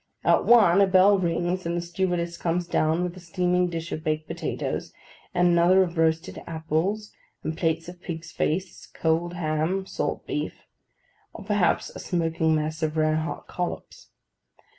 At 0.23 0.45
one, 0.45 0.81
a 0.81 0.87
bell 0.87 1.19
rings, 1.19 1.63
and 1.67 1.77
the 1.77 1.81
stewardess 1.81 2.35
comes 2.35 2.65
down 2.65 3.03
with 3.03 3.15
a 3.17 3.19
steaming 3.19 3.67
dish 3.67 3.91
of 3.91 4.03
baked 4.03 4.27
potatoes, 4.27 4.91
and 5.31 5.49
another 5.49 5.83
of 5.83 5.95
roasted 5.95 6.41
apples; 6.47 7.13
and 7.43 7.55
plates 7.55 7.87
of 7.87 8.01
pig's 8.01 8.31
face, 8.31 8.87
cold 8.95 9.35
ham, 9.35 9.85
salt 9.85 10.25
beef; 10.25 10.65
or 11.33 11.43
perhaps 11.45 11.91
a 11.91 11.99
smoking 11.99 12.55
mess 12.55 12.81
of 12.81 12.97
rare 12.97 13.17
hot 13.17 13.45
collops. 13.45 14.09